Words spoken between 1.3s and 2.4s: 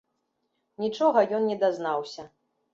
ён не дазнаўся.